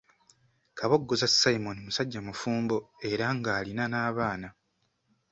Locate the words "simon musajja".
1.39-2.19